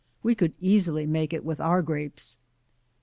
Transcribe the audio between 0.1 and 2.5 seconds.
We could easily make it with our Grapes.